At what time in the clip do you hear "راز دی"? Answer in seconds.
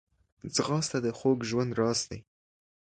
1.79-2.19